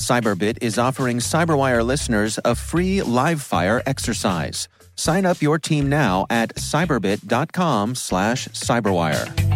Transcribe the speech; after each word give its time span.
Cyberbit 0.00 0.58
is 0.62 0.78
offering 0.78 1.18
Cyberwire 1.18 1.84
listeners 1.84 2.38
a 2.44 2.54
free 2.54 3.02
live 3.02 3.42
fire 3.42 3.82
exercise. 3.86 4.68
Sign 4.96 5.24
up 5.24 5.40
your 5.40 5.58
team 5.58 5.88
now 5.88 6.26
at 6.28 6.54
cyberbit.com 6.56 7.94
slash 7.94 8.48
cyberwire. 8.48 9.50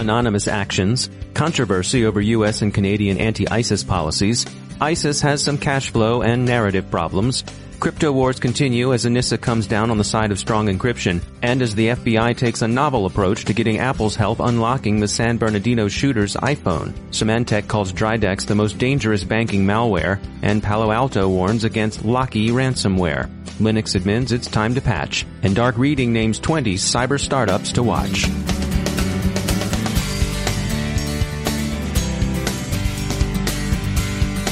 anonymous 0.00 0.48
actions, 0.48 1.10
controversy 1.34 2.04
over 2.04 2.20
U.S. 2.20 2.62
and 2.62 2.74
Canadian 2.74 3.18
anti-ISIS 3.18 3.84
policies, 3.84 4.46
ISIS 4.80 5.20
has 5.20 5.42
some 5.42 5.58
cash 5.58 5.90
flow 5.90 6.22
and 6.22 6.46
narrative 6.46 6.90
problems, 6.90 7.44
crypto 7.80 8.12
wars 8.12 8.38
continue 8.38 8.92
as 8.92 9.06
ENISA 9.06 9.40
comes 9.40 9.66
down 9.66 9.90
on 9.90 9.96
the 9.96 10.04
side 10.04 10.30
of 10.30 10.38
strong 10.38 10.68
encryption, 10.68 11.22
and 11.40 11.62
as 11.62 11.74
the 11.74 11.88
FBI 11.88 12.36
takes 12.36 12.60
a 12.60 12.68
novel 12.68 13.06
approach 13.06 13.46
to 13.46 13.54
getting 13.54 13.78
Apple's 13.78 14.14
help 14.14 14.38
unlocking 14.38 15.00
the 15.00 15.08
San 15.08 15.38
Bernardino 15.38 15.88
shooter's 15.88 16.36
iPhone. 16.36 16.92
Symantec 17.10 17.68
calls 17.68 17.92
Dridex 17.92 18.46
the 18.46 18.54
most 18.54 18.76
dangerous 18.76 19.24
banking 19.24 19.64
malware, 19.64 20.22
and 20.42 20.62
Palo 20.62 20.92
Alto 20.92 21.26
warns 21.28 21.64
against 21.64 22.04
Locky 22.04 22.50
ransomware. 22.50 23.28
Linux 23.58 23.98
admins 23.98 24.30
it's 24.30 24.46
time 24.46 24.74
to 24.74 24.80
patch, 24.82 25.26
and 25.42 25.56
Dark 25.56 25.78
Reading 25.78 26.12
names 26.12 26.38
20 26.38 26.74
cyber 26.74 27.18
startups 27.18 27.72
to 27.72 27.82
watch. 27.82 28.28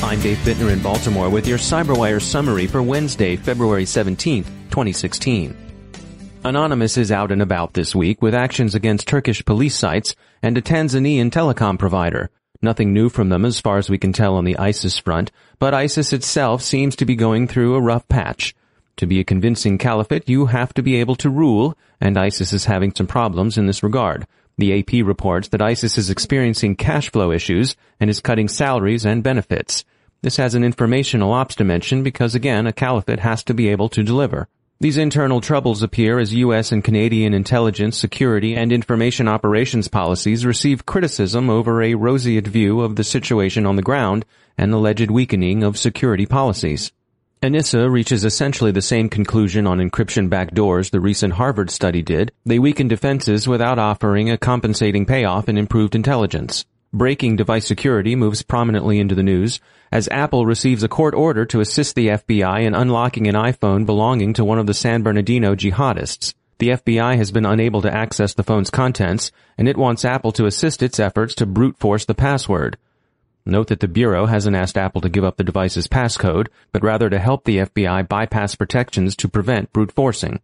I'm 0.09 0.23
Dave 0.23 0.39
Bittner 0.39 0.73
in 0.73 0.81
Baltimore 0.81 1.29
with 1.29 1.47
your 1.47 1.59
CyberWire 1.59 2.23
summary 2.23 2.67
for 2.67 2.83
Wednesday, 2.83 3.37
February 3.37 3.85
17, 3.85 4.43
2016. 4.43 5.55
Anonymous 6.45 6.97
is 6.97 7.13
out 7.13 7.31
and 7.31 7.43
about 7.43 7.75
this 7.75 7.95
week 7.95 8.23
with 8.23 8.35
actions 8.35 8.75
against 8.75 9.07
Turkish 9.07 9.45
police 9.45 9.77
sites 9.77 10.17
and 10.43 10.57
a 10.57 10.63
Tanzanian 10.63 11.31
telecom 11.31 11.79
provider. 11.79 12.31
Nothing 12.63 12.95
new 12.95 13.11
from 13.11 13.29
them 13.29 13.45
as 13.45 13.61
far 13.61 13.77
as 13.77 13.91
we 13.91 13.99
can 13.99 14.15
tell 14.15 14.37
on 14.37 14.47
the 14.47 14.57
ISIS 14.57 14.99
front, 14.99 15.31
but 15.59 15.75
ISIS 15.75 16.15
itself 16.15 16.63
seems 16.63 16.97
to 16.97 17.05
be 17.05 17.15
going 17.15 17.47
through 17.47 17.75
a 17.75 17.83
rough 17.83 18.09
patch. 18.09 18.55
To 18.97 19.07
be 19.07 19.21
a 19.21 19.25
convincing 19.25 19.77
caliphate, 19.77 20.27
you 20.27 20.47
have 20.47 20.73
to 20.73 20.83
be 20.83 20.97
able 20.97 21.17
to 21.17 21.29
rule, 21.29 21.77
and 22.01 22.17
ISIS 22.17 22.55
is 22.55 22.65
having 22.65 22.95
some 22.95 23.07
problems 23.07 23.59
in 23.59 23.67
this 23.67 23.83
regard. 23.83 24.27
The 24.57 24.79
AP 24.79 25.07
reports 25.07 25.49
that 25.49 25.61
ISIS 25.61 25.99
is 25.99 26.09
experiencing 26.09 26.77
cash 26.77 27.13
flow 27.13 27.31
issues 27.31 27.77
and 28.01 28.09
is 28.09 28.21
cutting 28.21 28.49
salaries 28.49 29.05
and 29.05 29.23
benefits. 29.23 29.85
This 30.21 30.37
has 30.39 30.55
an 30.57 30.65
informational 30.65 31.33
ops 31.33 31.55
dimension 31.55 32.03
because 32.03 32.35
again, 32.35 32.67
a 32.67 32.73
caliphate 32.73 33.21
has 33.21 33.45
to 33.45 33.55
be 33.55 33.69
able 33.69 33.89
to 33.91 34.03
deliver. 34.03 34.49
These 34.81 34.97
internal 34.97 35.41
troubles 35.41 35.83
appear 35.83 36.19
as 36.19 36.35
U.S. 36.35 36.73
and 36.73 36.83
Canadian 36.83 37.35
intelligence, 37.35 37.97
security, 37.97 38.55
and 38.57 38.73
information 38.73 39.29
operations 39.29 39.89
policies 39.89 40.47
receive 40.47 40.87
criticism 40.87 41.49
over 41.49 41.83
a 41.83 41.95
roseate 41.95 42.47
view 42.47 42.81
of 42.81 42.97
the 42.97 43.05
situation 43.05 43.67
on 43.67 43.77
the 43.77 43.83
ground 43.83 44.25
and 44.57 44.73
alleged 44.73 45.11
weakening 45.11 45.63
of 45.63 45.79
security 45.79 46.27
policies. 46.27 46.93
ENISA 47.41 47.89
reaches 47.89 48.25
essentially 48.25 48.73
the 48.73 48.83
same 48.83 49.09
conclusion 49.09 49.67
on 49.69 49.79
encryption 49.79 50.29
backdoors 50.29 50.91
the 50.91 51.01
recent 51.01 51.35
Harvard 51.35 51.71
study 51.71 52.03
did. 52.03 52.33
They 52.45 52.59
weaken 52.59 52.89
defenses 52.89 53.47
without 53.47 53.79
offering 53.79 54.31
a 54.31 54.39
compensating 54.39 55.07
payoff 55.07 55.49
in 55.49 55.57
improved 55.57 55.95
intelligence. 55.95 56.65
Breaking 56.93 57.37
device 57.37 57.67
security 57.67 58.17
moves 58.17 58.41
prominently 58.41 58.99
into 58.99 59.15
the 59.15 59.23
news 59.23 59.61
as 59.93 60.09
Apple 60.09 60.47
receives 60.47 60.83
a 60.83 60.89
court 60.89 61.15
order 61.15 61.45
to 61.45 61.61
assist 61.61 61.95
the 61.95 62.09
FBI 62.09 62.63
in 62.63 62.75
unlocking 62.75 63.27
an 63.27 63.35
iPhone 63.35 63.85
belonging 63.85 64.33
to 64.35 64.45
one 64.45 64.59
of 64.59 64.67
the 64.67 64.73
San 64.73 65.03
Bernardino 65.03 65.55
jihadists. 65.55 66.33
The 66.59 66.71
FBI 66.71 67.17
has 67.17 67.31
been 67.31 67.45
unable 67.45 67.83
to 67.83 67.95
access 67.95 68.33
the 68.33 68.43
phone's 68.43 68.71
contents, 68.71 69.31
and 69.59 69.69
it 69.69 69.77
wants 69.77 70.05
Apple 70.05 70.33
to 70.33 70.47
assist 70.47 70.83
its 70.83 70.99
efforts 70.99 71.35
to 71.37 71.47
brute 71.47 71.77
force 71.79 72.07
the 72.07 72.15
password. 72.15 72.79
Note 73.45 73.69
that 73.69 73.81
the 73.81 73.89
Bureau 73.89 74.25
hasn't 74.25 74.57
asked 74.57 74.79
Apple 74.79 75.03
to 75.03 75.11
give 75.11 75.25
up 75.25 75.37
the 75.37 75.45
device's 75.45 75.89
passcode, 75.89 76.49
but 76.73 76.83
rather 76.83 77.11
to 77.11 77.19
help 77.19 77.45
the 77.45 77.59
FBI 77.59 78.09
bypass 78.09 78.55
protections 78.55 79.15
to 79.17 79.29
prevent 79.29 79.73
brute 79.75 79.93
forcing. 79.93 80.41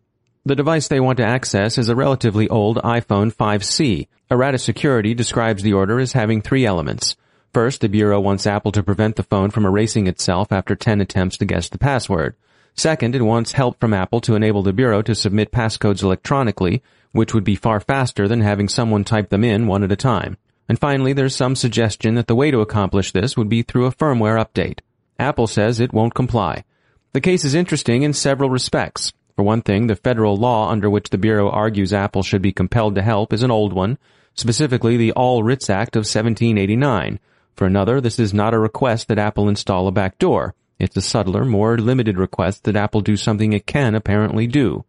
The 0.46 0.54
device 0.54 0.88
they 0.88 1.00
want 1.00 1.16
to 1.16 1.26
access 1.26 1.78
is 1.78 1.88
a 1.88 1.96
relatively 1.96 2.50
old 2.50 2.76
iPhone 2.82 3.32
5C. 3.34 4.08
Errata 4.30 4.58
Security 4.58 5.14
describes 5.14 5.62
the 5.62 5.72
order 5.72 5.98
as 5.98 6.12
having 6.12 6.42
three 6.42 6.66
elements. 6.66 7.16
First, 7.54 7.80
the 7.80 7.88
Bureau 7.88 8.20
wants 8.20 8.46
Apple 8.46 8.70
to 8.72 8.82
prevent 8.82 9.16
the 9.16 9.22
phone 9.22 9.50
from 9.50 9.64
erasing 9.64 10.06
itself 10.06 10.52
after 10.52 10.76
10 10.76 11.00
attempts 11.00 11.38
to 11.38 11.46
guess 11.46 11.70
the 11.70 11.78
password. 11.78 12.36
Second, 12.74 13.14
it 13.14 13.22
wants 13.22 13.52
help 13.52 13.80
from 13.80 13.94
Apple 13.94 14.20
to 14.20 14.34
enable 14.34 14.62
the 14.62 14.74
Bureau 14.74 15.00
to 15.00 15.14
submit 15.14 15.50
passcodes 15.50 16.02
electronically, 16.02 16.82
which 17.12 17.32
would 17.32 17.44
be 17.44 17.56
far 17.56 17.80
faster 17.80 18.28
than 18.28 18.42
having 18.42 18.68
someone 18.68 19.02
type 19.02 19.30
them 19.30 19.44
in 19.44 19.66
one 19.66 19.82
at 19.82 19.92
a 19.92 19.96
time. 19.96 20.36
And 20.68 20.78
finally, 20.78 21.14
there's 21.14 21.34
some 21.34 21.56
suggestion 21.56 22.16
that 22.16 22.26
the 22.26 22.34
way 22.34 22.50
to 22.50 22.60
accomplish 22.60 23.12
this 23.12 23.34
would 23.34 23.48
be 23.48 23.62
through 23.62 23.86
a 23.86 23.94
firmware 23.94 24.44
update. 24.44 24.80
Apple 25.18 25.46
says 25.46 25.80
it 25.80 25.94
won't 25.94 26.12
comply. 26.12 26.64
The 27.12 27.22
case 27.22 27.46
is 27.46 27.54
interesting 27.54 28.02
in 28.02 28.12
several 28.12 28.50
respects. 28.50 29.14
For 29.36 29.42
one 29.42 29.62
thing, 29.62 29.88
the 29.88 29.96
federal 29.96 30.36
law 30.36 30.70
under 30.70 30.88
which 30.88 31.10
the 31.10 31.18
Bureau 31.18 31.50
argues 31.50 31.92
Apple 31.92 32.22
should 32.22 32.42
be 32.42 32.52
compelled 32.52 32.94
to 32.94 33.02
help 33.02 33.32
is 33.32 33.42
an 33.42 33.50
old 33.50 33.72
one, 33.72 33.98
specifically 34.34 34.96
the 34.96 35.12
All 35.12 35.42
Writs 35.42 35.68
Act 35.68 35.96
of 35.96 36.00
1789. 36.00 37.18
For 37.56 37.66
another, 37.66 38.00
this 38.00 38.18
is 38.20 38.32
not 38.32 38.54
a 38.54 38.58
request 38.58 39.08
that 39.08 39.18
Apple 39.18 39.48
install 39.48 39.88
a 39.88 39.92
backdoor. 39.92 40.54
It's 40.78 40.96
a 40.96 41.00
subtler, 41.00 41.44
more 41.44 41.78
limited 41.78 42.16
request 42.16 42.64
that 42.64 42.76
Apple 42.76 43.00
do 43.00 43.16
something 43.16 43.52
it 43.52 43.66
can 43.66 43.94
apparently 43.94 44.46
do. 44.46 44.84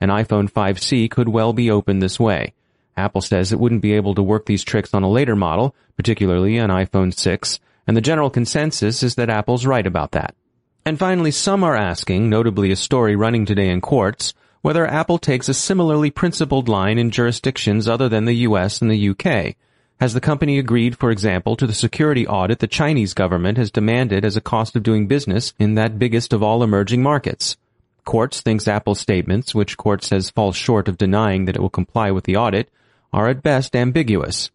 An 0.00 0.08
iPhone 0.08 0.50
5C 0.50 1.10
could 1.10 1.28
well 1.28 1.52
be 1.52 1.70
opened 1.70 2.02
this 2.02 2.18
way. 2.18 2.54
Apple 2.96 3.20
says 3.20 3.52
it 3.52 3.60
wouldn't 3.60 3.82
be 3.82 3.92
able 3.92 4.14
to 4.14 4.22
work 4.22 4.46
these 4.46 4.64
tricks 4.64 4.94
on 4.94 5.02
a 5.02 5.10
later 5.10 5.36
model, 5.36 5.74
particularly 5.96 6.56
an 6.56 6.70
iPhone 6.70 7.12
6, 7.12 7.60
and 7.86 7.96
the 7.96 8.02
general 8.02 8.30
consensus 8.30 9.02
is 9.02 9.14
that 9.16 9.30
Apple's 9.30 9.66
right 9.66 9.86
about 9.86 10.12
that. 10.12 10.34
And 10.84 10.98
finally, 10.98 11.30
some 11.30 11.62
are 11.62 11.76
asking, 11.76 12.30
notably 12.30 12.70
a 12.70 12.76
story 12.76 13.14
running 13.14 13.44
today 13.44 13.68
in 13.68 13.80
Quartz, 13.80 14.32
whether 14.62 14.86
Apple 14.86 15.18
takes 15.18 15.48
a 15.48 15.54
similarly 15.54 16.10
principled 16.10 16.68
line 16.68 16.98
in 16.98 17.10
jurisdictions 17.10 17.86
other 17.86 18.08
than 18.08 18.24
the 18.24 18.46
US 18.48 18.80
and 18.80 18.90
the 18.90 19.10
UK. 19.10 19.56
Has 20.00 20.14
the 20.14 20.20
company 20.20 20.58
agreed, 20.58 20.96
for 20.96 21.10
example, 21.10 21.56
to 21.56 21.66
the 21.66 21.74
security 21.74 22.26
audit 22.26 22.58
the 22.60 22.66
Chinese 22.66 23.12
government 23.12 23.58
has 23.58 23.70
demanded 23.70 24.24
as 24.24 24.36
a 24.36 24.40
cost 24.40 24.74
of 24.74 24.82
doing 24.82 25.06
business 25.06 25.52
in 25.58 25.74
that 25.74 25.98
biggest 25.98 26.32
of 26.32 26.42
all 26.42 26.62
emerging 26.62 27.02
markets? 27.02 27.58
Quartz 28.06 28.40
thinks 28.40 28.66
Apple's 28.66 28.98
statements, 28.98 29.54
which 29.54 29.76
Quartz 29.76 30.08
says 30.08 30.30
fall 30.30 30.52
short 30.52 30.88
of 30.88 30.96
denying 30.96 31.44
that 31.44 31.56
it 31.56 31.60
will 31.60 31.68
comply 31.68 32.10
with 32.10 32.24
the 32.24 32.36
audit, 32.36 32.70
are 33.12 33.28
at 33.28 33.42
best 33.42 33.76
ambiguous. 33.76 34.50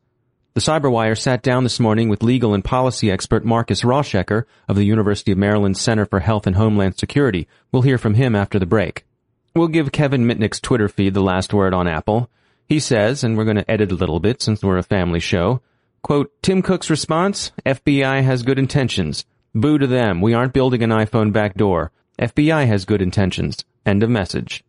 The 0.56 0.62
Cyberwire 0.62 1.20
sat 1.20 1.44
down 1.44 1.64
this 1.64 1.82
morning 1.82 2.08
with 2.08 2.24
legal 2.24 2.54
and 2.54 2.64
policy 2.64 3.12
expert 3.12 3.44
Marcus 3.44 3.82
Rauschecker 3.82 4.46
of 4.70 4.78
the 4.78 4.86
University 4.86 5.34
of 5.34 5.38
Maryland 5.38 5.76
Center 5.76 6.06
for 6.06 6.22
Health 6.22 6.48
and 6.48 6.56
Homeland 6.56 6.98
Security. 6.98 7.50
We'll 7.74 7.82
hear 7.82 7.98
from 7.98 8.14
him 8.14 8.38
after 8.38 8.58
the 8.58 8.66
break. 8.66 9.06
We'll 9.54 9.68
give 9.68 9.92
Kevin 9.92 10.26
Mitnick's 10.26 10.62
Twitter 10.62 10.88
feed 10.88 11.14
the 11.14 11.20
last 11.20 11.54
word 11.54 11.74
on 11.74 11.90
Apple. 11.90 12.30
He 12.70 12.80
says, 12.80 13.22
and 13.22 13.36
we're 13.36 13.44
going 13.44 13.58
to 13.58 13.70
edit 13.70 13.92
a 13.92 13.96
little 13.96 14.22
bit 14.22 14.42
since 14.42 14.64
we're 14.64 14.78
a 14.78 14.84
family 14.84 15.20
show, 15.20 15.60
quote, 16.02 16.32
Tim 16.42 16.62
Cook's 16.62 16.90
response, 16.90 17.52
FBI 17.66 18.24
has 18.24 18.44
good 18.44 18.58
intentions. 18.58 19.26
Boo 19.54 19.78
to 19.78 19.88
them. 19.88 20.22
We 20.22 20.34
aren't 20.34 20.54
building 20.54 20.84
an 20.84 20.90
iPhone 20.90 21.34
backdoor. 21.34 21.92
FBI 22.18 22.66
has 22.66 22.86
good 22.86 23.02
intentions. 23.02 23.66
End 23.86 24.04
of 24.04 24.10
message. 24.10 24.64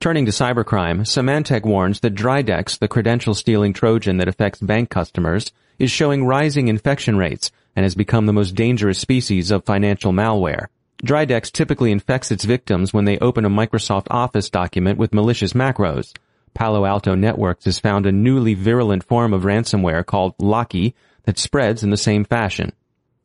Turning 0.00 0.26
to 0.26 0.32
cybercrime, 0.32 1.00
Symantec 1.00 1.64
warns 1.64 2.00
that 2.00 2.14
Dridex, 2.14 2.78
the 2.78 2.88
credential 2.88 3.34
stealing 3.34 3.72
Trojan 3.72 4.18
that 4.18 4.28
affects 4.28 4.60
bank 4.60 4.90
customers, 4.90 5.50
is 5.78 5.90
showing 5.90 6.26
rising 6.26 6.68
infection 6.68 7.16
rates 7.16 7.50
and 7.74 7.84
has 7.84 7.94
become 7.94 8.26
the 8.26 8.32
most 8.32 8.54
dangerous 8.54 8.98
species 8.98 9.50
of 9.50 9.64
financial 9.64 10.12
malware. 10.12 10.66
Dridex 11.02 11.50
typically 11.50 11.90
infects 11.90 12.30
its 12.30 12.44
victims 12.44 12.92
when 12.92 13.04
they 13.04 13.18
open 13.18 13.44
a 13.44 13.50
Microsoft 13.50 14.06
Office 14.10 14.48
document 14.48 14.98
with 14.98 15.14
malicious 15.14 15.52
macros. 15.52 16.14
Palo 16.54 16.84
Alto 16.84 17.14
Networks 17.14 17.64
has 17.64 17.80
found 17.80 18.06
a 18.06 18.12
newly 18.12 18.54
virulent 18.54 19.04
form 19.04 19.32
of 19.32 19.42
ransomware 19.42 20.06
called 20.06 20.34
Locky 20.38 20.94
that 21.24 21.38
spreads 21.38 21.82
in 21.82 21.90
the 21.90 21.96
same 21.96 22.24
fashion. 22.24 22.72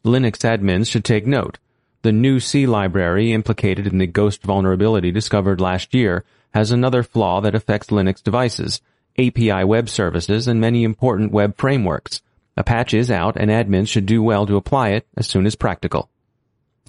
Linux 0.04 0.39
admins 0.39 0.89
should 0.89 1.06
take 1.06 1.27
note. 1.27 1.60
The 2.01 2.12
GNU 2.12 2.39
C 2.39 2.66
library 2.66 3.33
implicated 3.33 3.86
in 3.86 3.98
the 3.98 4.07
Ghost 4.07 4.42
vulnerability 4.44 5.12
discovered 5.12 5.62
last 5.62 5.94
year 5.94 6.24
has 6.53 6.71
another 6.71 7.03
flaw 7.03 7.41
that 7.41 7.55
affects 7.55 7.87
Linux 7.87 8.23
devices, 8.23 8.81
API 9.17 9.63
web 9.63 9.89
services, 9.89 10.47
and 10.47 10.59
many 10.59 10.83
important 10.83 11.31
web 11.31 11.57
frameworks. 11.57 12.21
A 12.57 12.63
patch 12.63 12.93
is 12.93 13.09
out 13.09 13.37
and 13.37 13.49
admins 13.49 13.87
should 13.87 14.05
do 14.05 14.21
well 14.21 14.45
to 14.45 14.57
apply 14.57 14.89
it 14.89 15.07
as 15.15 15.27
soon 15.27 15.45
as 15.45 15.55
practical. 15.55 16.09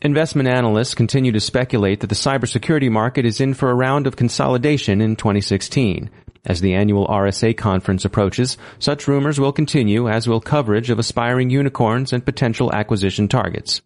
Investment 0.03 0.49
analysts 0.49 0.95
continue 0.95 1.31
to 1.33 1.41
speculate 1.41 2.01
that 2.01 2.07
the 2.07 2.15
cybersecurity 2.15 2.91
market 2.91 3.27
is 3.27 3.41
in 3.41 3.53
for 3.53 3.71
a 3.71 3.75
round 3.75 4.07
of 4.07 4.17
consolidation 4.17 5.01
in 5.01 5.15
2016. 5.15 6.11
As 6.45 6.63
the 6.63 6.73
annual 6.73 7.07
RSA 7.07 7.57
conference 7.57 8.07
approaches, 8.07 8.57
such 8.79 9.07
rumors 9.07 9.39
will 9.39 9.53
continue, 9.53 10.09
as 10.09 10.27
will 10.27 10.41
coverage 10.41 10.89
of 10.89 10.99
aspiring 10.99 11.51
unicorns 11.51 12.15
and 12.15 12.25
potential 12.25 12.73
acquisition 12.73 13.29
targets. 13.29 13.83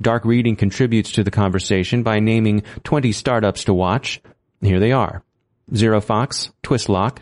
Dark 0.00 0.26
Reading 0.26 0.56
contributes 0.56 1.12
to 1.12 1.24
the 1.24 1.30
conversation 1.30 2.02
by 2.02 2.20
naming 2.20 2.62
20 2.82 3.12
startups 3.12 3.64
to 3.64 3.72
watch. 3.72 4.20
Here 4.64 4.80
they 4.80 4.92
are. 4.92 5.22
ZeroFox, 5.72 6.50
Twistlock, 6.62 7.18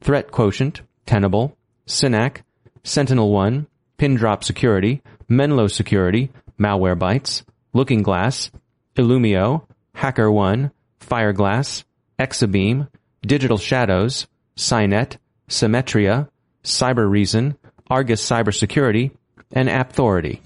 Threat 0.00 0.30
Quotient, 0.30 0.82
Tenable, 1.06 1.56
Synack, 1.86 2.42
SentinelOne, 2.84 3.66
Pindrop 3.96 4.44
Security, 4.44 5.00
Menlo 5.26 5.68
Security, 5.68 6.30
Malwarebytes, 6.58 7.44
Looking 7.72 8.02
Glass, 8.02 8.50
Illumio, 8.94 9.66
HackerOne, 9.96 10.70
Fireglass, 11.00 11.84
Exabeam, 12.18 12.88
Digital 13.22 13.56
Shadows, 13.56 14.26
Cynet, 14.56 15.16
Cymmetria, 15.48 16.28
Cybereason, 16.62 17.56
Argus 17.88 18.22
Cybersecurity, 18.28 19.12
and 19.50 19.70
Appthority. 19.70 20.40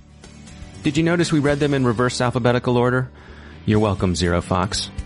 Did 0.85 0.97
you 0.97 1.03
notice 1.03 1.33
we 1.33 1.41
read 1.41 1.59
them 1.59 1.75
in 1.75 1.85
reverse 1.85 2.21
alphabetical 2.21 2.77
order? 2.77 3.11
You're 3.65 3.81
welcome, 3.81 4.15
ZeroFox. 4.15 5.06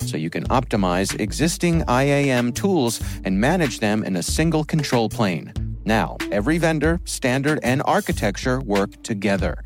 so 0.11 0.17
you 0.17 0.29
can 0.29 0.43
optimize 0.49 1.17
existing 1.19 1.83
IAM 1.87 2.51
tools 2.51 3.01
and 3.23 3.39
manage 3.39 3.79
them 3.79 4.03
in 4.03 4.17
a 4.17 4.23
single 4.23 4.65
control 4.65 5.07
plane. 5.07 5.53
Now, 5.85 6.17
every 6.31 6.57
vendor, 6.57 6.99
standard, 7.05 7.59
and 7.63 7.81
architecture 7.85 8.59
work 8.59 9.01
together. 9.03 9.63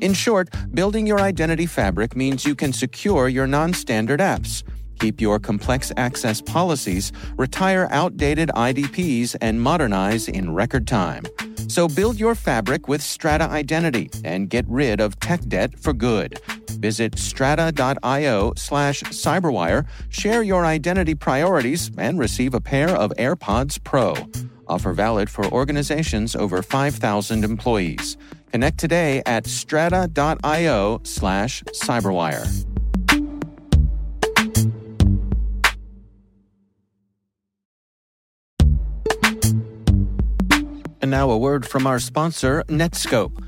In 0.00 0.14
short, 0.14 0.48
building 0.72 1.04
your 1.04 1.20
identity 1.20 1.66
fabric 1.66 2.14
means 2.14 2.44
you 2.44 2.54
can 2.54 2.72
secure 2.72 3.28
your 3.28 3.48
non 3.48 3.72
standard 3.72 4.20
apps 4.20 4.62
keep 4.98 5.20
your 5.20 5.38
complex 5.38 5.92
access 5.96 6.40
policies, 6.40 7.12
retire 7.36 7.88
outdated 7.90 8.50
IDPs, 8.50 9.36
and 9.40 9.60
modernize 9.60 10.28
in 10.28 10.52
record 10.52 10.86
time. 10.86 11.24
So 11.68 11.88
build 11.88 12.18
your 12.18 12.34
fabric 12.34 12.88
with 12.88 13.02
Strata 13.02 13.44
Identity 13.44 14.10
and 14.24 14.48
get 14.48 14.64
rid 14.68 15.00
of 15.00 15.18
tech 15.20 15.40
debt 15.48 15.78
for 15.78 15.92
good. 15.92 16.40
Visit 16.78 17.18
strata.io 17.18 18.52
slash 18.56 19.02
cyberwire, 19.02 19.86
share 20.08 20.42
your 20.42 20.64
identity 20.64 21.14
priorities, 21.14 21.90
and 21.98 22.18
receive 22.18 22.54
a 22.54 22.60
pair 22.60 22.90
of 22.90 23.12
AirPods 23.18 23.82
Pro. 23.82 24.14
Offer 24.68 24.92
valid 24.92 25.30
for 25.30 25.46
organizations 25.46 26.36
over 26.36 26.62
5,000 26.62 27.44
employees. 27.44 28.16
Connect 28.52 28.78
today 28.78 29.22
at 29.26 29.46
strata.io 29.46 31.00
slash 31.04 31.62
cyberwire. 31.64 32.66
And 41.00 41.10
now 41.12 41.30
a 41.30 41.38
word 41.38 41.66
from 41.66 41.86
our 41.86 42.00
sponsor, 42.00 42.64
Netskope. 42.68 43.47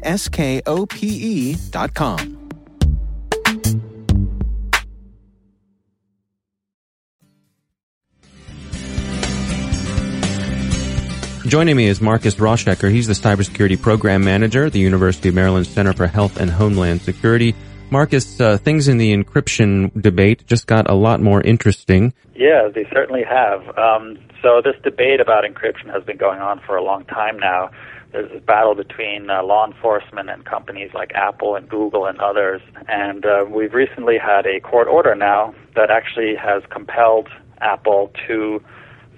Joining 11.47 11.77
me 11.77 11.87
is 11.87 12.01
Marcus 12.01 12.35
Rauschecker. 12.37 12.91
He's 12.91 13.07
the 13.07 13.13
Cybersecurity 13.13 13.81
Program 13.81 14.25
Manager 14.25 14.65
at 14.65 14.73
the 14.73 14.81
University 14.81 15.29
of 15.29 15.37
Maryland 15.37 15.69
Center 15.69 15.93
for 15.93 16.09
Health 16.09 16.39
and 16.39 16.51
Homeland 16.51 17.03
Security. 17.03 17.55
Marcus, 17.89 18.41
uh, 18.41 18.59
things 18.59 18.89
in 18.89 18.99
the 18.99 19.17
encryption 19.17 19.93
debate 20.03 20.45
just 20.49 20.67
got 20.67 20.91
a 20.91 20.95
lot 20.95 21.21
more 21.21 21.41
interesting. 21.41 22.13
Yeah, 22.35 22.69
they 22.75 22.85
certainly 22.93 23.23
have. 23.23 23.61
Um, 23.79 24.19
so 24.43 24.61
this 24.61 24.75
debate 24.83 25.21
about 25.21 25.45
encryption 25.45 25.93
has 25.93 26.03
been 26.03 26.17
going 26.17 26.41
on 26.41 26.61
for 26.67 26.77
a 26.77 26.83
long 26.83 27.05
time 27.05 27.39
now. 27.39 27.71
There's 28.13 28.31
a 28.35 28.41
battle 28.41 28.75
between 28.75 29.29
uh, 29.31 29.43
law 29.43 29.67
enforcement 29.67 30.31
and 30.31 30.45
companies 30.45 30.91
like 30.95 31.13
Apple 31.15 31.57
and 31.57 31.69
Google 31.69 32.07
and 32.07 32.19
others. 32.19 32.63
And 32.89 33.27
uh, 33.27 33.45
we've 33.49 33.75
recently 33.75 34.17
had 34.19 34.47
a 34.47 34.61
court 34.61 34.89
order 34.89 35.15
now 35.15 35.55
that 35.75 35.91
actually 35.91 36.35
has 36.37 36.63
compelled 36.71 37.29
Apple 37.61 38.13
to 38.27 38.63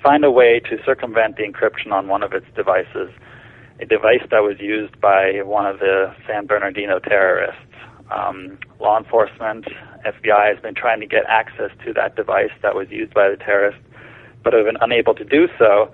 find 0.02 0.24
a 0.24 0.30
way 0.30 0.60
to 0.60 0.78
circumvent 0.84 1.36
the 1.36 1.42
encryption 1.42 1.92
on 1.92 2.08
one 2.08 2.22
of 2.22 2.32
its 2.32 2.46
devices, 2.56 3.10
a 3.80 3.86
device 3.86 4.22
that 4.30 4.42
was 4.42 4.58
used 4.58 4.98
by 5.00 5.42
one 5.42 5.66
of 5.66 5.78
the 5.80 6.14
San 6.26 6.46
Bernardino 6.46 6.98
terrorists. 6.98 7.60
Um, 8.10 8.58
law 8.80 8.98
enforcement, 8.98 9.66
FBI 10.06 10.54
has 10.54 10.62
been 10.62 10.74
trying 10.74 11.00
to 11.00 11.06
get 11.06 11.24
access 11.28 11.70
to 11.84 11.92
that 11.92 12.16
device 12.16 12.52
that 12.62 12.74
was 12.74 12.88
used 12.90 13.12
by 13.12 13.28
the 13.28 13.36
terrorists, 13.36 13.82
but 14.42 14.54
have 14.54 14.64
been 14.64 14.78
unable 14.80 15.14
to 15.14 15.24
do 15.24 15.48
so 15.58 15.92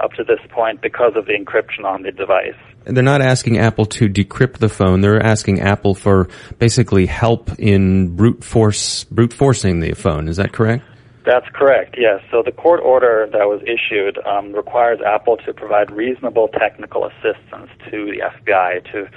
up 0.00 0.12
to 0.14 0.24
this 0.24 0.40
point 0.50 0.80
because 0.80 1.12
of 1.16 1.26
the 1.26 1.32
encryption 1.32 1.84
on 1.84 2.02
the 2.02 2.12
device. 2.12 2.54
They're 2.84 3.02
not 3.02 3.20
asking 3.20 3.58
Apple 3.58 3.86
to 3.86 4.08
decrypt 4.08 4.58
the 4.58 4.68
phone. 4.68 5.02
They're 5.02 5.22
asking 5.22 5.60
Apple 5.60 5.94
for 5.94 6.28
basically 6.58 7.06
help 7.06 7.50
in 7.58 8.16
brute 8.16 8.42
force, 8.42 9.04
brute 9.04 9.32
forcing 9.32 9.80
the 9.80 9.92
phone. 9.92 10.28
Is 10.28 10.36
that 10.38 10.52
correct? 10.52 10.84
That's 11.24 11.46
correct, 11.52 11.96
yes. 11.98 12.22
So 12.30 12.42
the 12.42 12.52
court 12.52 12.80
order 12.82 13.28
that 13.30 13.44
was 13.46 13.60
issued 13.62 14.18
um, 14.26 14.52
requires 14.52 15.00
Apple 15.06 15.36
to 15.44 15.52
provide 15.52 15.90
reasonable 15.90 16.48
technical 16.48 17.04
assistance 17.04 17.70
to 17.90 18.06
the 18.06 18.22
FBI 18.22 18.90
to 18.92 19.08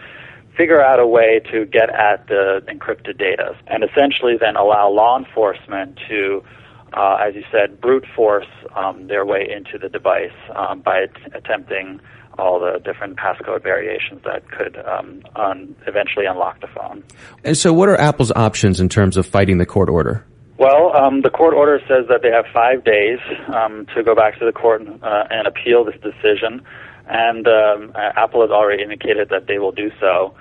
figure 0.58 0.82
out 0.82 1.00
a 1.00 1.08
way 1.08 1.42
to 1.52 1.66
get 1.66 1.90
at 1.90 2.28
the 2.28 2.62
encrypted 2.68 3.18
data 3.18 3.56
and 3.68 3.84
essentially 3.84 4.36
then 4.40 4.56
allow 4.56 4.90
law 4.90 5.18
enforcement 5.18 5.98
to, 6.10 6.44
uh, 6.94 7.18
as 7.26 7.36
you 7.36 7.44
said, 7.52 7.80
brute 7.82 8.06
force 8.16 8.48
um, 8.76 9.08
their 9.08 9.26
way 9.26 9.48
into 9.50 9.78
the 9.78 9.90
device 9.90 10.32
um, 10.56 10.82
by 10.82 11.08
t- 11.08 11.32
attempting 11.34 12.00
all 12.38 12.60
the 12.60 12.80
different 12.84 13.18
passcode 13.18 13.62
variations 13.62 14.22
that 14.24 14.50
could 14.50 14.78
um, 14.86 15.22
un- 15.36 15.76
eventually 15.88 16.26
unlock 16.26 16.60
the 16.62 16.68
phone. 16.68 17.04
And 17.44 17.58
so, 17.58 17.74
what 17.74 17.90
are 17.90 18.00
Apple's 18.00 18.32
options 18.36 18.80
in 18.80 18.90
terms 18.90 19.18
of 19.18 19.26
fighting 19.26 19.58
the 19.58 19.66
court 19.66 19.90
order? 19.90 20.26
Well, 20.58 20.96
um, 20.96 21.22
the 21.22 21.30
court 21.30 21.54
order 21.54 21.80
says 21.88 22.06
that 22.10 22.22
they 22.22 22.30
have 22.30 22.46
five 22.54 22.84
days 22.84 23.20
um, 23.54 23.88
to 23.96 24.04
go 24.04 24.16
back 24.16 24.38
to 24.40 24.46
the 24.46 24.52
court 24.52 24.82
uh, 24.82 25.24
and 25.30 25.48
appeal 25.48 25.84
this 25.84 25.96
decision, 25.96 26.64
and 27.08 27.48
um, 27.48 27.92
Apple 27.96 28.42
has 28.42 28.52
already 28.52 28.84
indicated 28.84 29.30
that 29.30 29.48
they 29.48 29.58
will 29.58 29.72
do 29.72 29.92
so. 30.00 30.34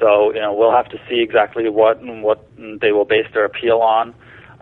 So, 0.00 0.32
you 0.32 0.40
know, 0.40 0.54
we'll 0.54 0.72
have 0.72 0.88
to 0.90 0.98
see 1.08 1.20
exactly 1.20 1.68
what 1.68 2.00
what 2.02 2.48
they 2.56 2.92
will 2.92 3.04
base 3.04 3.26
their 3.34 3.44
appeal 3.44 3.78
on, 3.78 4.14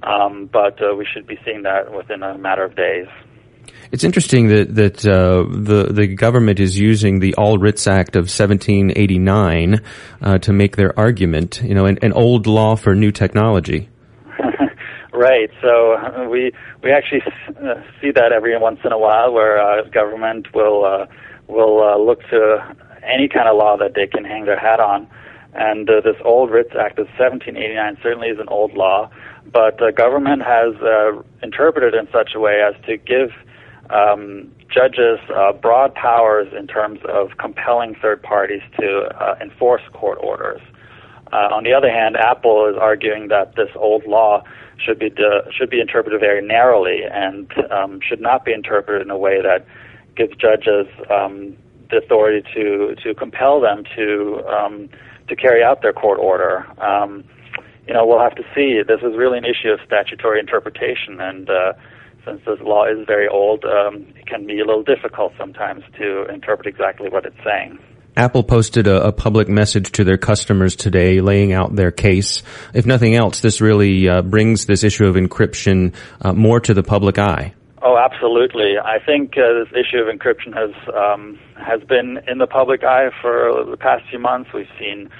um, 0.06 0.48
but 0.52 0.80
uh, 0.82 0.94
we 0.94 1.06
should 1.12 1.26
be 1.26 1.38
seeing 1.44 1.62
that 1.62 1.92
within 1.92 2.22
a 2.22 2.38
matter 2.38 2.64
of 2.64 2.76
days. 2.76 3.06
It's 3.92 4.04
interesting 4.04 4.48
that 4.48 4.74
that 4.74 5.06
uh, 5.06 5.44
the 5.48 5.92
the 5.92 6.06
government 6.06 6.60
is 6.60 6.78
using 6.78 7.20
the 7.20 7.34
All 7.34 7.58
Writs 7.58 7.86
Act 7.86 8.16
of 8.16 8.24
1789 8.24 9.80
uh, 10.20 10.38
to 10.38 10.52
make 10.52 10.76
their 10.76 10.98
argument. 10.98 11.62
You 11.62 11.74
know, 11.74 11.86
an, 11.86 11.98
an 12.02 12.12
old 12.12 12.46
law 12.46 12.76
for 12.76 12.94
new 12.94 13.12
technology. 13.12 13.88
Right. 15.12 15.48
So 15.62 16.28
we 16.28 16.52
we 16.82 16.92
actually 16.92 17.22
uh, 17.48 17.80
see 18.02 18.10
that 18.10 18.32
every 18.32 18.58
once 18.58 18.80
in 18.84 18.92
a 18.92 18.98
while, 18.98 19.32
where 19.32 19.58
uh, 19.58 19.88
government 19.88 20.48
will 20.52 20.84
uh, 20.84 21.06
will 21.48 21.82
uh, 21.82 21.96
look 21.96 22.20
to 22.28 22.76
any 23.02 23.26
kind 23.26 23.48
of 23.48 23.56
law 23.56 23.78
that 23.78 23.94
they 23.94 24.06
can 24.06 24.24
hang 24.24 24.44
their 24.44 24.58
hat 24.58 24.78
on. 24.78 25.08
And 25.54 25.88
uh, 25.88 26.02
this 26.04 26.16
All 26.22 26.48
Writs 26.48 26.74
Act 26.78 26.98
of 26.98 27.06
1789 27.18 27.96
certainly 28.02 28.28
is 28.28 28.38
an 28.38 28.48
old 28.48 28.74
law, 28.74 29.10
but 29.52 29.78
the 29.78 29.92
government 29.92 30.42
has 30.42 30.74
uh, 30.82 31.22
interpreted 31.42 31.94
in 31.94 32.08
such 32.12 32.32
a 32.34 32.40
way 32.40 32.60
as 32.60 32.74
to 32.86 32.96
give 32.96 33.30
um, 33.90 34.50
judges 34.72 35.18
uh, 35.34 35.52
broad 35.52 35.94
powers 35.94 36.52
in 36.58 36.66
terms 36.66 37.00
of 37.08 37.30
compelling 37.38 37.94
third 38.00 38.22
parties 38.22 38.62
to 38.80 39.08
uh, 39.20 39.36
enforce 39.40 39.82
court 39.92 40.18
orders. 40.20 40.60
Uh, 41.32 41.48
on 41.52 41.64
the 41.64 41.72
other 41.72 41.90
hand, 41.90 42.16
Apple 42.16 42.68
is 42.68 42.76
arguing 42.80 43.28
that 43.28 43.56
this 43.56 43.70
old 43.74 44.04
law 44.06 44.42
should 44.78 44.98
be 44.98 45.10
de- 45.10 45.42
should 45.52 45.70
be 45.70 45.80
interpreted 45.80 46.20
very 46.20 46.46
narrowly 46.46 47.00
and 47.10 47.52
um, 47.70 48.00
should 48.06 48.20
not 48.20 48.44
be 48.44 48.52
interpreted 48.52 49.02
in 49.02 49.10
a 49.10 49.18
way 49.18 49.40
that 49.42 49.66
gives 50.16 50.36
judges 50.36 50.86
um, 51.10 51.56
the 51.90 51.98
authority 51.98 52.46
to 52.54 52.94
to 53.02 53.14
compel 53.14 53.60
them 53.60 53.84
to 53.96 54.42
um, 54.48 54.88
to 55.28 55.36
carry 55.36 55.62
out 55.62 55.82
their 55.82 55.92
court 55.92 56.18
order. 56.18 56.66
Um, 56.80 57.24
you 57.86 57.94
know, 57.94 58.06
we'll 58.06 58.20
have 58.20 58.34
to 58.36 58.44
see. 58.54 58.82
This 58.86 59.00
is 59.02 59.16
really 59.16 59.38
an 59.38 59.44
issue 59.44 59.70
of 59.70 59.80
statutory 59.86 60.40
interpretation, 60.40 61.20
and 61.20 61.48
uh, 61.48 61.72
since 62.24 62.40
this 62.44 62.58
law 62.60 62.84
is 62.84 63.06
very 63.06 63.28
old, 63.28 63.64
um, 63.64 64.06
it 64.16 64.26
can 64.26 64.46
be 64.46 64.58
a 64.58 64.64
little 64.64 64.82
difficult 64.82 65.32
sometimes 65.38 65.84
to 65.98 66.26
interpret 66.32 66.66
exactly 66.66 67.08
what 67.08 67.24
it's 67.24 67.36
saying. 67.44 67.78
Apple 68.16 68.42
posted 68.42 68.86
a, 68.86 69.08
a, 69.08 69.12
public 69.12 69.46
message 69.46 69.92
to 69.92 70.02
their 70.02 70.16
customers 70.16 70.74
today 70.74 71.20
laying 71.20 71.52
out 71.52 71.76
their 71.76 71.90
case. 71.90 72.42
If 72.72 72.86
nothing 72.86 73.14
else, 73.14 73.40
this 73.40 73.60
really 73.60 74.08
uh, 74.08 74.22
brings 74.22 74.64
this 74.64 74.84
issue 74.84 75.04
of 75.04 75.16
encryption 75.16 75.94
uh, 76.22 76.32
more 76.32 76.58
to 76.60 76.72
the 76.72 76.82
public 76.82 77.18
eye. 77.18 77.52
Oh, 77.82 77.98
absolutely. 77.98 78.78
I 78.82 78.98
think 79.04 79.34
uh, 79.36 79.64
this 79.64 79.68
issue 79.72 79.98
of 79.98 80.08
encryption 80.08 80.54
has 80.54 80.70
um, 80.94 81.38
has 81.56 81.82
been 81.82 82.18
in 82.26 82.38
the 82.38 82.46
public 82.46 82.84
eye 82.84 83.10
for 83.20 83.64
the 83.68 83.76
past 83.76 84.04
few 84.08 84.18
months. 84.18 84.50
We've 84.52 84.66
seen 84.78 85.10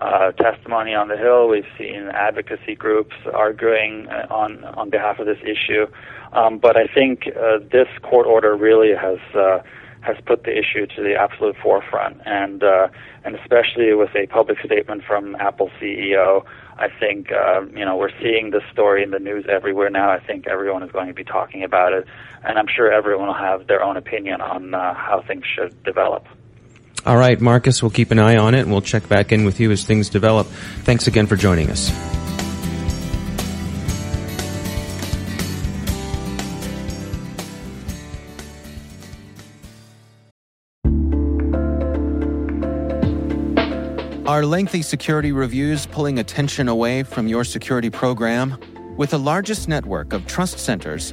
uh, 0.00 0.32
testimony 0.32 0.94
on 0.94 1.08
the 1.08 1.16
Hill. 1.16 1.48
We've 1.48 1.66
seen 1.76 2.08
advocacy 2.12 2.74
groups 2.74 3.14
arguing 3.32 4.08
uh, 4.08 4.26
on 4.30 4.64
on 4.64 4.90
behalf 4.90 5.18
of 5.18 5.26
this 5.26 5.38
issue. 5.42 5.86
Um, 6.32 6.58
but 6.58 6.76
I 6.76 6.86
think 6.86 7.26
uh, 7.26 7.58
this 7.70 7.88
court 8.02 8.26
order 8.26 8.56
really 8.56 8.94
has 8.94 9.18
uh, 9.34 9.62
has 10.00 10.16
put 10.24 10.44
the 10.44 10.56
issue 10.56 10.86
to 10.86 11.02
the 11.02 11.14
absolute 11.14 11.56
forefront, 11.62 12.20
and 12.24 12.62
uh, 12.62 12.88
and 13.24 13.36
especially 13.36 13.92
with 13.92 14.14
a 14.14 14.26
public 14.26 14.58
statement 14.64 15.02
from 15.04 15.36
Apple 15.36 15.70
CEO, 15.80 16.44
I 16.78 16.88
think 16.88 17.30
uh, 17.32 17.62
you 17.74 17.84
know 17.84 17.96
we're 17.96 18.16
seeing 18.22 18.50
this 18.50 18.62
story 18.72 19.02
in 19.02 19.10
the 19.10 19.18
news 19.18 19.44
everywhere 19.48 19.90
now. 19.90 20.10
I 20.10 20.20
think 20.20 20.46
everyone 20.46 20.82
is 20.82 20.92
going 20.92 21.08
to 21.08 21.14
be 21.14 21.24
talking 21.24 21.62
about 21.62 21.92
it, 21.92 22.06
and 22.44 22.58
I'm 22.58 22.68
sure 22.68 22.90
everyone 22.90 23.26
will 23.26 23.34
have 23.34 23.66
their 23.66 23.82
own 23.82 23.96
opinion 23.96 24.40
on 24.40 24.72
how 24.72 25.22
things 25.26 25.44
should 25.44 25.82
develop. 25.82 26.26
All 27.06 27.16
right, 27.16 27.40
Marcus, 27.40 27.82
we'll 27.82 27.90
keep 27.90 28.10
an 28.10 28.18
eye 28.18 28.36
on 28.36 28.54
it, 28.54 28.60
and 28.60 28.70
we'll 28.70 28.82
check 28.82 29.08
back 29.08 29.32
in 29.32 29.44
with 29.44 29.58
you 29.58 29.70
as 29.70 29.84
things 29.84 30.10
develop. 30.10 30.46
Thanks 30.84 31.06
again 31.06 31.26
for 31.26 31.36
joining 31.36 31.70
us. 31.70 31.90
Are 44.30 44.46
lengthy 44.46 44.82
security 44.82 45.32
reviews 45.32 45.86
pulling 45.86 46.20
attention 46.20 46.68
away 46.68 47.02
from 47.02 47.26
your 47.26 47.42
security 47.42 47.90
program? 47.90 48.56
With 48.96 49.10
the 49.10 49.18
largest 49.18 49.66
network 49.66 50.12
of 50.12 50.24
trust 50.26 50.58
centers, 50.60 51.12